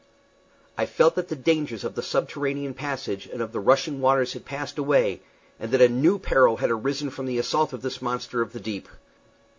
I 0.79 0.87
felt 0.87 1.13
that 1.13 1.27
the 1.27 1.35
dangers 1.35 1.83
of 1.83 1.93
the 1.93 2.01
subterranean 2.01 2.73
passage 2.73 3.27
and 3.27 3.39
of 3.39 3.51
the 3.51 3.59
rushing 3.59 4.01
waters 4.01 4.33
had 4.33 4.45
passed 4.45 4.79
away, 4.79 5.21
and 5.59 5.69
that 5.71 5.79
a 5.79 5.89
new 5.89 6.17
peril 6.17 6.57
had 6.57 6.71
arisen 6.71 7.11
from 7.11 7.27
the 7.27 7.37
assault 7.37 7.71
of 7.71 7.83
this 7.83 8.01
monster 8.01 8.41
of 8.41 8.51
the 8.51 8.59
deep. 8.59 8.89